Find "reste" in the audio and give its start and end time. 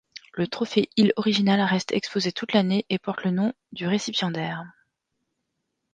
1.61-1.91